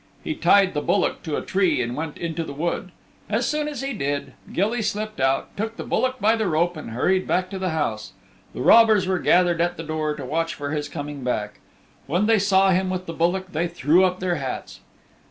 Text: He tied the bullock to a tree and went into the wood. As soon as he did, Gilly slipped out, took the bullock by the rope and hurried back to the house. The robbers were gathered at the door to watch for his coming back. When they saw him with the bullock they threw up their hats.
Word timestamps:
He 0.23 0.33
tied 0.33 0.73
the 0.73 0.81
bullock 0.81 1.21
to 1.21 1.37
a 1.37 1.43
tree 1.43 1.79
and 1.79 1.95
went 1.95 2.17
into 2.17 2.43
the 2.43 2.53
wood. 2.55 2.91
As 3.29 3.45
soon 3.47 3.67
as 3.67 3.81
he 3.81 3.93
did, 3.93 4.33
Gilly 4.51 4.81
slipped 4.81 5.19
out, 5.19 5.55
took 5.55 5.75
the 5.77 5.83
bullock 5.83 6.19
by 6.19 6.35
the 6.35 6.47
rope 6.47 6.75
and 6.75 6.89
hurried 6.89 7.27
back 7.27 7.51
to 7.51 7.59
the 7.59 7.69
house. 7.69 8.13
The 8.55 8.61
robbers 8.61 9.05
were 9.05 9.19
gathered 9.19 9.61
at 9.61 9.77
the 9.77 9.83
door 9.83 10.15
to 10.15 10.25
watch 10.25 10.55
for 10.55 10.71
his 10.71 10.89
coming 10.89 11.23
back. 11.23 11.59
When 12.07 12.25
they 12.25 12.39
saw 12.39 12.71
him 12.71 12.89
with 12.89 13.05
the 13.05 13.13
bullock 13.13 13.51
they 13.51 13.67
threw 13.67 14.03
up 14.03 14.19
their 14.19 14.37
hats. 14.37 14.79